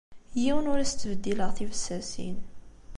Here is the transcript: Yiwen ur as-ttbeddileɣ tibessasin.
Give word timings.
Yiwen 0.41 0.69
ur 0.71 0.79
as-ttbeddileɣ 0.79 1.49
tibessasin. 1.57 2.37